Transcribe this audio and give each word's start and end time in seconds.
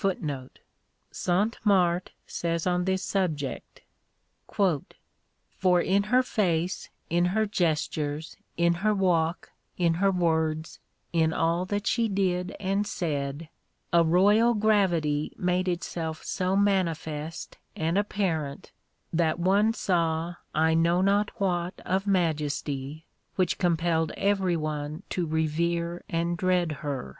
(1) 0.00 0.26
1 0.26 0.48
Sainte 1.10 1.58
Marthe 1.62 2.08
says 2.26 2.66
on 2.66 2.86
this 2.86 3.02
subject: 3.02 3.82
"For 4.50 5.80
in 5.82 6.04
her 6.04 6.22
face, 6.22 6.88
in 7.10 7.26
her 7.36 7.44
gestures, 7.44 8.38
in 8.56 8.72
her 8.76 8.94
walk, 8.94 9.52
in 9.76 9.92
her 10.00 10.10
words, 10.10 10.78
in 11.12 11.34
all 11.34 11.66
that 11.66 11.86
she 11.86 12.08
did 12.08 12.56
and 12.58 12.86
said, 12.86 13.50
a 13.92 14.02
royal 14.02 14.54
gravity 14.54 15.34
made 15.36 15.68
itself 15.68 16.24
so 16.24 16.56
manifest 16.56 17.58
and 17.76 17.98
apparent, 17.98 18.72
that 19.12 19.38
one 19.38 19.74
saw 19.74 20.36
I 20.54 20.72
know 20.72 21.02
not 21.02 21.30
what 21.38 21.78
of 21.84 22.06
majesty 22.06 23.04
which 23.36 23.58
compelled 23.58 24.12
every 24.12 24.56
one 24.56 25.02
to 25.10 25.26
revere 25.26 26.04
and 26.08 26.38
dread 26.38 26.72
her. 26.80 27.18